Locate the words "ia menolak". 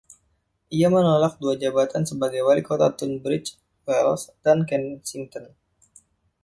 0.77-1.33